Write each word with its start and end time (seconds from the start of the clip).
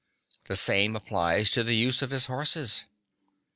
The 0.45 0.55
same 0.55 0.95
applies 0.95 1.51
to 1.51 1.63
the 1.63 1.75
use 1.75 2.01
of 2.01 2.11
horses. 2.25 2.85